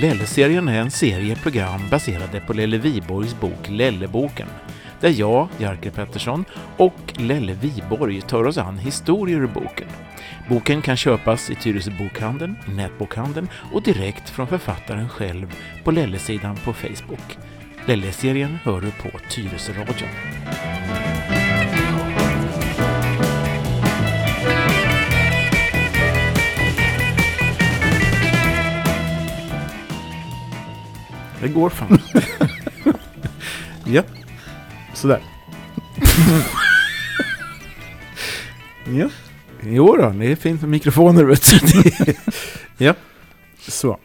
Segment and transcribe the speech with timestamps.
[0.00, 4.48] Lelle-serien är en serie program baserade på Lelle Viborgs bok Lelleboken,
[5.00, 6.44] där jag, Jerker Pettersson,
[6.76, 9.88] och Lelle Viborg tar oss an historier ur boken.
[10.48, 16.56] Boken kan köpas i Tyresö bokhandeln, i nätbokhandeln och direkt från författaren själv på Lelle-sidan
[16.56, 17.38] på Facebook.
[17.86, 20.39] Lelle-serien hör du på Tyresö-radion.
[31.40, 31.98] Det går fan.
[33.86, 34.02] ja,
[34.94, 35.20] sådär.
[38.98, 39.08] ja,
[39.62, 41.58] jo då, det är fint med mikrofoner vet du.
[42.84, 42.94] ja,
[43.58, 43.98] så.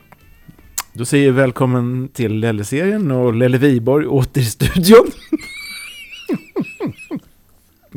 [0.94, 5.12] Då säger jag välkommen till Lelle-serien och Lelle Viborg åter i studion.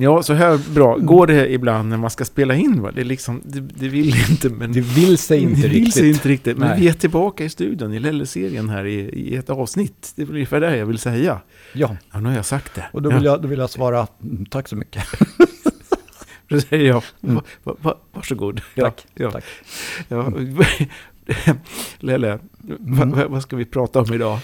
[0.01, 2.83] Ja, så här bra går det ibland när man ska spela in.
[2.83, 2.91] Va?
[2.95, 4.73] Det, är liksom, det, det vill inte, men...
[4.73, 5.95] Det vill sig inte det vill riktigt.
[5.95, 6.59] sig inte riktigt.
[6.59, 6.81] Men Nej.
[6.81, 10.13] vi är tillbaka i studion i Lelle-serien här i, i ett avsnitt.
[10.17, 11.41] Det är ungefär det jag vill säga.
[11.73, 12.85] Ja, Ja, nu har jag sagt det.
[12.93, 15.05] och då vill, jag, då vill jag svara mm, tack så mycket.
[16.49, 17.35] Då säger jag, Mm.
[17.35, 18.61] va, va, va, varsågod.
[18.77, 19.07] Tack.
[19.15, 19.45] Ja, tack.
[20.09, 20.33] ja.
[21.99, 22.39] Lelle,
[22.87, 23.11] Mm.
[23.11, 24.39] va, vad ska vi prata om idag?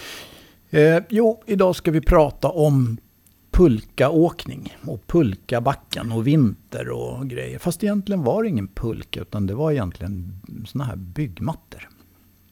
[0.70, 2.96] Eh, jo, idag ska vi prata om
[3.54, 7.58] pulkaåkning och pulkabacken och vinter och grejer.
[7.58, 10.32] Fast egentligen var det ingen pulka utan det var egentligen
[10.66, 11.88] såna här byggmattor.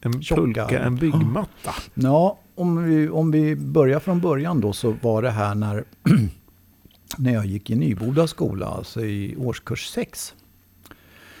[0.01, 0.41] En Tjocka.
[0.41, 1.71] pulka, en byggmatta.
[1.93, 5.83] Ja, om vi, om vi börjar från början då så var det här när,
[7.17, 10.35] när jag gick i Nyboda skola, alltså i årskurs 6.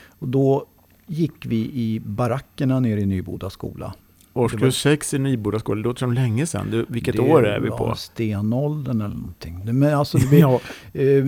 [0.07, 0.65] Och då
[1.07, 3.93] gick vi i barackerna nere i Nyboda skola.
[4.33, 6.71] Årskurs 6 i Nyboda skola, det låter som länge sedan.
[6.71, 7.95] Du, vilket Det år är vi på?
[7.95, 9.59] Stenåldern eller någonting.
[9.79, 10.59] Men alltså, det blir, Ja,
[10.93, 11.25] eh,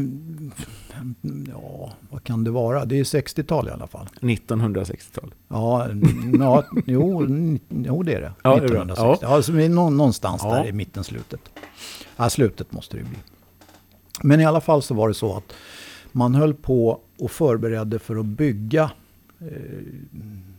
[1.49, 2.85] ja, vad kan det vara?
[2.85, 4.07] Det är 60-tal i alla fall.
[4.21, 5.33] 1960-tal.
[5.47, 5.87] Ja,
[6.39, 7.27] ja jo,
[7.69, 8.31] jo, det är det.
[8.43, 8.81] Ja, det är bra.
[8.83, 9.25] 1960.
[9.25, 9.35] Ja.
[9.35, 10.55] Alltså, någonstans Ja.
[10.55, 11.39] där i mitten, slutet.
[12.17, 13.17] Ja, slutet måste det bli.
[14.23, 15.53] Men i alla fall så var det så att
[16.11, 18.91] man höll på och förberedde för att bygga
[19.41, 19.47] eh,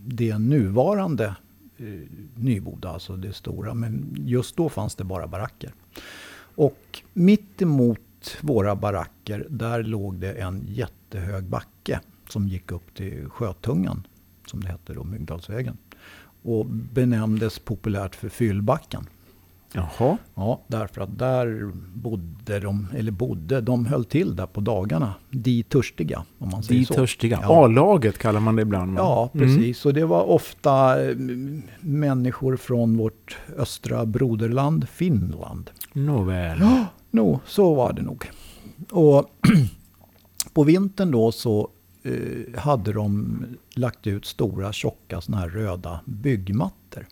[0.07, 1.35] det nuvarande
[1.79, 3.75] Eh, Nyboda, alltså det stora.
[3.75, 5.73] Men just då fanns det bara baracker.
[6.39, 8.01] Och mitt emot
[8.41, 14.07] våra baracker, där låg det en jättehög backe som gick upp till Sjötungan,
[14.47, 15.77] som det hette då, Myggdalsvägen.
[16.43, 19.07] Och benämndes populärt för Fyllbacken.
[19.77, 25.15] Jaha, Ja, därför att där bodde de, eller bodde, de höll till där på dagarna.
[25.31, 26.95] De törstiga, om man säger de så.
[26.95, 27.39] törstiga.
[27.43, 27.65] Ja.
[27.65, 28.95] A-laget kallar man det ibland.
[28.95, 29.01] va?
[29.01, 29.47] Ja, Mm.
[29.57, 29.87] precis.
[29.87, 31.17] Och det var ofta eh,
[31.81, 35.71] människor från vårt östra broderland Finland.
[35.93, 36.59] Nåväl.
[36.61, 38.31] Ja, no, så var det nog.
[38.91, 39.31] Och
[40.53, 41.69] på vintern då så
[42.03, 43.45] eh, hade de
[43.75, 47.07] lagt ut stora tjocka såna här röda byggmattor.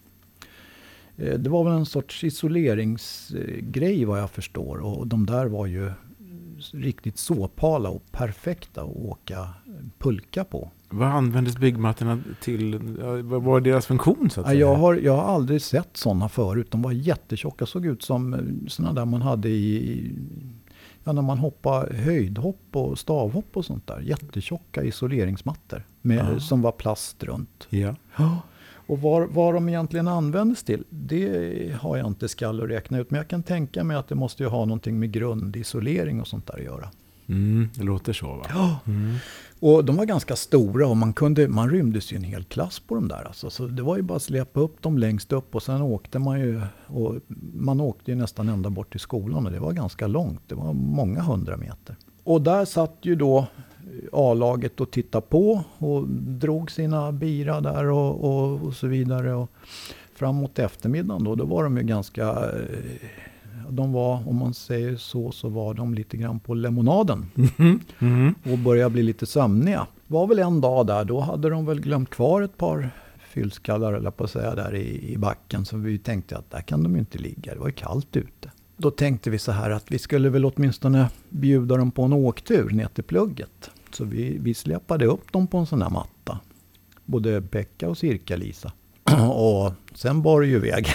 [1.16, 4.78] Eh, det var väl en sorts isoleringsgrej vad jag förstår.
[4.78, 5.90] Och de där var ju
[6.72, 9.48] riktigt såpala och perfekta att åka
[9.98, 10.70] pulka på.
[10.90, 12.78] Vad användes byggmattorna till?
[13.22, 14.60] Vad var deras funktion så att säga?
[14.60, 16.70] jag, har, jag har aldrig sett sådana förut.
[16.70, 17.66] De var jättetjocka.
[17.66, 20.12] Såg ut som sådana där man hade i...
[21.04, 24.00] Ja, när man hoppade höjdhopp och stavhopp och sånt där.
[24.00, 25.86] Jättetjocka isoleringsmattor.
[26.02, 26.40] Med, Ja.
[26.40, 27.66] Som var plast runt.
[27.70, 27.94] Ja.
[28.86, 33.10] Och vad, vad de egentligen användes till, det har jag inte skall att räkna ut.
[33.10, 36.46] Men jag kan tänka mig att det måste ju ha någonting med grundisolering och sånt
[36.46, 36.90] där att göra.
[37.28, 38.46] Mm, det låter så va?
[38.48, 38.78] Ja.
[38.86, 39.16] Mm.
[39.60, 42.94] Och de var ganska stora och man, kunde, man rymdes ju en hel klass på
[42.94, 43.24] de där.
[43.26, 43.50] Alltså.
[43.50, 46.40] Så det var ju bara att släpa upp dem längst upp och sen åkte man
[46.40, 46.60] ju.
[46.86, 47.16] Och
[47.54, 50.42] man åkte ju nästan ända bort till skolan och det var ganska långt.
[50.46, 51.96] Det var många hundra meter.
[52.24, 53.46] Och där satt ju då
[54.12, 59.34] A-laget och tittade på och drog sina bira där och, och, och så vidare.
[59.34, 59.50] Och
[60.14, 62.22] framåt eftermiddagen då, då var de ju ganska...
[62.30, 63.08] eh,
[63.68, 67.80] De var, om man säger så, så var de lite grann på lemonaden Mhm.
[67.98, 68.34] Mm.
[68.52, 69.86] och började bli lite sömniga.
[70.06, 72.90] var väl en dag där, då hade de väl glömt kvar ett par
[73.28, 75.64] fyllskallar eller på att säga där i, i backen.
[75.64, 78.50] Så vi tänkte att där kan de ju inte ligga, det var ju kallt ute.
[78.76, 82.70] Då tänkte vi så här att vi skulle väl åtminstone bjuda dem på en åktur
[82.70, 83.70] ner till plugget.
[83.94, 86.38] Så vi, vi släpade upp dem på en sån här matta.
[87.04, 88.72] Både Pekka och Cirka-Lisa.
[89.32, 90.86] och sen bar det ju iväg.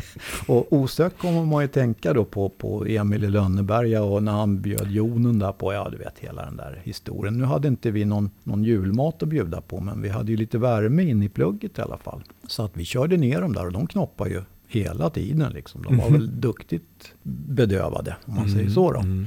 [0.46, 4.60] och osökt kommer man ju tänka då på, på Emil i Lönneberga och när han
[4.60, 7.38] bjöd Jonen där på, ja du vet hela den där historien.
[7.38, 10.58] Nu hade inte vi någon, någon julmat att bjuda på men vi hade ju lite
[10.58, 12.22] värme in i plugget i alla fall.
[12.46, 15.82] Så att vi körde ner dem där och de knoppade ju hela tiden liksom.
[15.82, 19.00] De var väl duktigt bedövade om man säger så då.
[19.00, 19.26] Mm.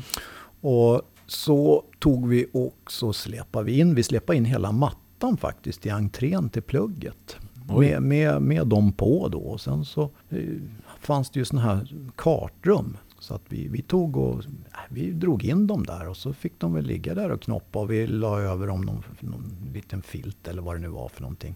[0.62, 1.02] Och
[1.32, 5.90] så tog vi och så släpade vi in, vi släpade in hela mattan faktiskt i
[5.90, 7.38] entrén till plugget.
[7.70, 7.86] Oj.
[7.86, 9.40] med, med, med dem på då.
[9.40, 10.40] Och sen så eh,
[11.00, 12.98] fanns det ju sådana här kartrum.
[13.20, 16.60] Så att vi, vi tog och äh, vi drog in dem där och så fick
[16.60, 20.48] de väl ligga där och knoppa och vi la över dem någon, någon liten filt
[20.48, 21.56] eller vad det nu var för någonting.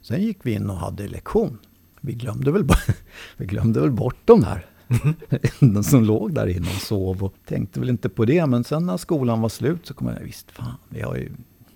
[0.00, 1.58] Sen gick vi in och hade lektion.
[2.00, 2.68] Vi glömde väl,
[3.36, 4.66] vi glömde väl bort de här.
[5.60, 8.46] de som låg där inne och sov och tänkte väl inte på det.
[8.46, 11.30] Men sen när skolan var slut så kom jag, visst fan, vi har ju,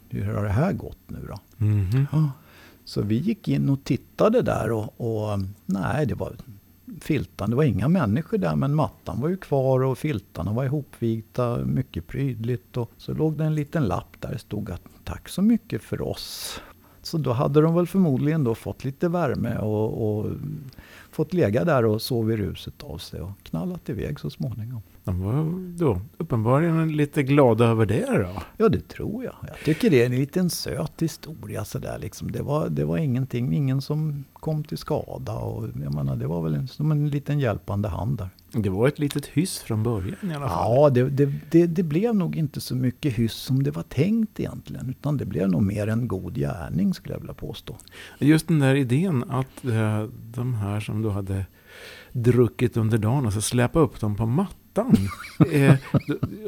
[0.08, 1.64] hur har det här gått nu då?
[1.64, 2.06] Mhm.
[2.12, 2.30] Ja.
[2.84, 6.36] Så vi gick in och tittade där och, och nej, det var
[7.00, 7.50] filtan.
[7.50, 12.06] Det var inga människor där men mattan var ju kvar och filtarna var ihopvikta, mycket
[12.06, 12.76] prydligt.
[12.76, 16.02] Och så låg det en liten lapp där det stod att tack så mycket för
[16.02, 16.60] oss.
[17.02, 20.30] Så då hade de väl förmodligen då fått lite värme och, och
[21.10, 24.82] fått lägga där och sova i ruset av sig och knallat iväg så småningom.
[25.04, 28.42] De var då uppenbarligen lite glada över det då.
[28.56, 29.34] Ja, det tror jag.
[29.46, 32.32] Jag tycker det är en liten söt historia sådär liksom.
[32.32, 36.42] Det var, det var ingenting, ingen som kom till skada och jag menar, det var
[36.42, 38.28] väl en, som en liten hjälpande hand där.
[38.52, 40.76] Det var ett litet hyss från början i alla fall.
[40.76, 44.40] Ja, det, det, det, det blev nog inte så mycket hyss som det var tänkt
[44.40, 44.90] egentligen.
[44.90, 47.76] Utan det blev nog mer en god gärning skulle jag vilja påstå.
[48.18, 50.04] Just den där idén att eh,
[50.34, 51.46] de här som då hade
[52.12, 54.96] druckit under dagen och så släpa upp dem på mattan.
[55.52, 55.74] eh,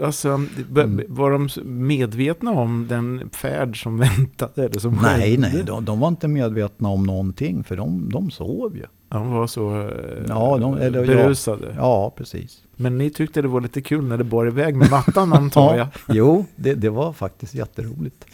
[0.04, 0.40] alltså,
[0.70, 4.64] b- var de medvetna om den färd som väntade?
[4.64, 8.76] Eller som Nej, nej, de, de var inte medvetna om någonting för de, de sov
[8.76, 8.86] ju.
[9.12, 9.88] De var så eh,
[10.28, 11.06] Ja, de- eller ja.
[11.06, 11.74] berusade.
[11.76, 12.58] Ja, precis.
[12.76, 15.86] Men ni tyckte det var lite kul när det bar iväg med mattan antar jag.
[16.08, 18.24] Jo, det, det var faktiskt jätteroligt.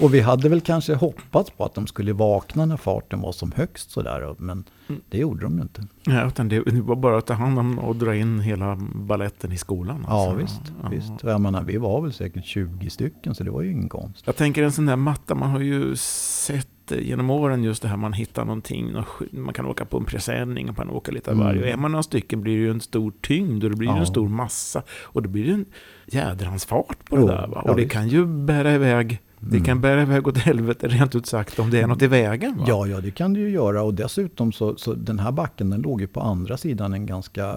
[0.00, 3.52] Och vi hade väl kanske hoppats på att de skulle vakna när farten var som
[3.52, 4.34] högst sådär.
[4.38, 5.02] Men Mm.
[5.08, 5.82] det gjorde de ju inte.
[6.04, 9.52] Ja, utan det, det var bara att ta hand om och dra in hela balletten
[9.52, 10.04] i skolan.
[10.08, 10.36] Ja, alltså.
[10.36, 10.60] visst.
[10.82, 10.88] Ja.
[10.88, 11.12] visst.
[11.22, 14.22] Jag menar, vi var väl säkert 20 stycken så det var ju ingen konst.
[14.26, 17.88] Jag tänker en sån där matta, man har ju sett eh, genom åren just det
[17.88, 18.94] här man hittar någonting,
[19.30, 21.46] man kan åka på en presenning och man kan åka lite av Mm.
[21.46, 21.60] varje.
[21.62, 23.98] Och är man några stycken blir det ju en stor tyngd och det blir Ja.
[23.98, 24.82] en stor massa.
[25.02, 25.64] Och det blir ju en
[26.06, 27.46] jädrans fart på Jo, det där.
[27.46, 27.62] Va?
[27.64, 27.92] ja, Och det visst.
[27.92, 29.64] kan ju bära iväg, det Mm.
[29.64, 32.56] kan bära iväg åt helvete rent ut sagt om det är något i vägen.
[32.58, 32.64] Va?
[32.68, 33.82] Ja, ja, det kan det ju göra.
[33.82, 37.44] Och dessutom så, så den här backen den låg ju på andra sidan en ganska
[37.46, 37.54] eh,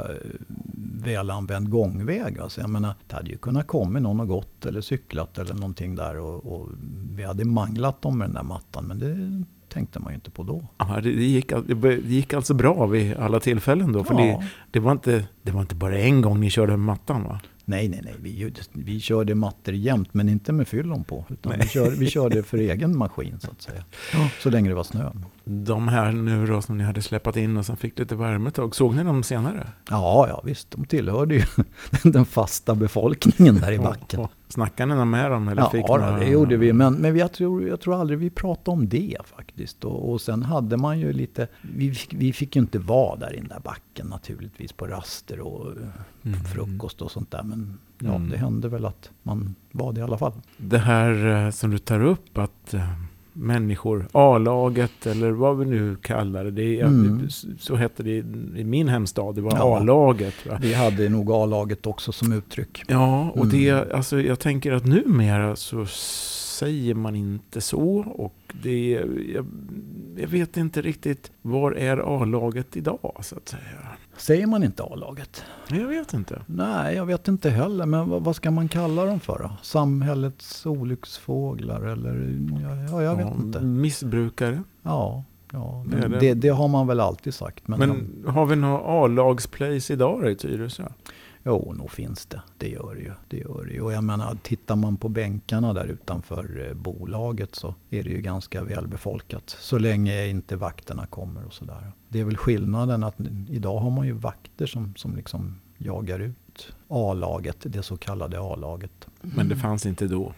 [1.04, 2.40] välanvänd gångväg.
[2.40, 5.96] Alltså jag menar, det hade ju kunnat komma någon och gått eller cyklat eller någonting
[5.96, 6.20] där.
[6.20, 6.70] Och, och
[7.16, 8.86] vi hade manglat dem med den där mattan.
[8.86, 10.68] Men det tänkte man ju inte på då.
[10.78, 14.04] Ja, det, det, gick, det det gick alltså bra vid alla tillfällen då?
[14.04, 14.44] För det, Ja.
[14.72, 17.40] det, var inte, det var inte bara en gång ni körde med mattan va?
[17.66, 18.16] Nej, nej, nej.
[18.20, 21.26] Vi, vi körde mattor jämt, men inte med fyllon på.
[21.30, 23.84] Utan vi, körde, vi körde för egen maskin så att säga.
[24.40, 25.12] Så länge det var snö.
[25.44, 28.56] De här nu då som ni hade släppt in och som fick lite värme ett
[28.56, 29.68] tag, såg ni dem senare?
[29.90, 30.72] Ja, ja visst.
[30.72, 31.44] De tillhörde ju
[32.12, 34.28] den fasta befolkningen där i backen.
[34.54, 35.48] Snackade ni med dem?
[35.48, 36.74] Eller Ja, fick då, några- det gjorde vi.
[36.74, 39.84] Men, men jag, tror, jag tror aldrig vi pratade om det faktiskt.
[39.86, 41.48] Och, och sen hade man ju lite...
[41.62, 45.40] Vi fick, vi fick ju inte vara där i den där backen naturligtvis på raster
[45.40, 45.72] och
[46.26, 46.40] Mm.
[46.44, 47.44] frukost och sånt där.
[47.44, 48.30] Men ja, Mm.
[48.30, 50.34] det hände väl att man var det i alla fall.
[50.58, 52.90] Det här eh, som du tar upp att eh,
[53.34, 57.30] människor, A-laget eller vad vi nu kallar det, det Mm.
[57.60, 58.12] så hette det
[58.58, 59.78] i, min hemstad, det var Ja.
[59.78, 60.46] A-laget.
[60.50, 60.58] Va?
[60.62, 62.84] Vi hade nog A-laget också som uttryck.
[62.88, 63.88] Ja, och det, Mm.
[63.94, 65.86] alltså jag tänker att numera så
[66.60, 68.90] säger man inte så och det,
[69.36, 69.46] jag,
[70.18, 73.62] jag vet inte riktigt, var är A-laget idag så att säga?
[74.18, 75.44] Säger man inte A-laget?
[75.68, 76.42] Jag vet inte.
[76.46, 77.86] Nej, jag vet inte heller.
[77.86, 79.52] Men vad, vad ska man kalla dem för då?
[79.62, 82.40] Samhällets olycksfåglar eller?
[82.64, 83.60] Ja, ja jag vet Ja, inte.
[83.62, 84.64] Missbrukare.
[84.84, 86.20] Ja, ja Det det.
[86.20, 87.68] det, det har man väl alltid sagt.
[87.68, 90.84] Men, Men har vi några A-lagsplays idag i Tyresö?
[91.46, 92.42] Jo, nog finns det.
[92.58, 93.12] Det gör det ju.
[93.28, 93.82] Det gör det ju.
[93.82, 98.22] Och jag menar, tittar man på bänkarna där utanför eh, bolaget så är det ju
[98.22, 99.56] ganska välbefolkat.
[99.60, 101.92] Så länge inte vakterna kommer och sådär.
[102.10, 103.16] Det är väl skillnaden att
[103.50, 109.08] idag har man ju vakter som, som liksom jagar ut A-laget, det så kallade A-laget.
[109.22, 110.34] Men det fanns inte då.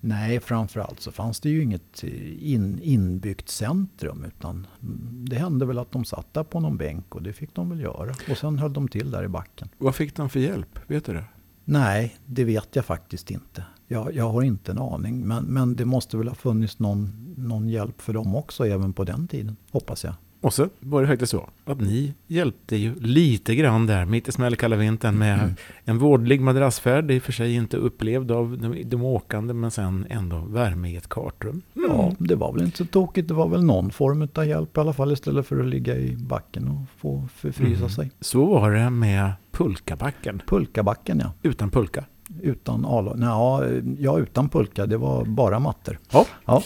[0.00, 4.24] Nej, framförallt så fanns det ju inget eh, in, inbyggt centrum.
[4.24, 4.66] Utan
[5.10, 7.80] det hände väl att de satt där på någon bänk och det fick de väl
[7.80, 8.14] göra.
[8.30, 9.68] Och sen höll de till där i backen.
[9.78, 10.78] Vad fick de för hjälp?
[10.86, 11.24] Vet du det?
[11.64, 13.64] Nej, det vet jag faktiskt inte.
[13.88, 15.26] Jag, jag har inte en aning.
[15.26, 19.04] Men, men det måste väl ha funnits någon, någon hjälp för dem också även på
[19.04, 19.56] den tiden.
[19.70, 20.14] Hoppas jag.
[20.46, 24.32] Och så var det faktiskt så att ni hjälpte ju lite grann där mitt i
[24.32, 25.54] smällkalla vintern med Mm.
[25.84, 27.10] en vårdlig madrassfärd.
[27.10, 30.96] I och för sig inte upplevd av de, de åkande men sen ändå värme i
[30.96, 31.62] ett kartrum.
[31.76, 31.90] Mm.
[31.90, 33.28] Ja, det var väl inte så tokigt.
[33.28, 36.16] Det var väl någon form av hjälp i alla fall istället för att ligga i
[36.16, 37.90] backen och få förfrysa Mm.
[37.90, 38.10] sig.
[38.20, 40.42] Så var det med pulkabacken.
[40.46, 41.32] Pulkabacken ja.
[41.42, 42.04] Utan pulka.
[42.42, 43.12] Utan ala.
[43.14, 44.86] Nej, ja, utan pulka.
[44.86, 45.98] Det var bara mattor.
[46.12, 46.26] Ja.
[46.44, 46.62] Ja.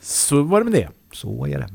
[0.00, 0.88] Så var det med det.
[1.12, 1.68] Så är det.